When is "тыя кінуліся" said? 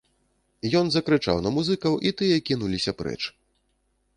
2.23-2.91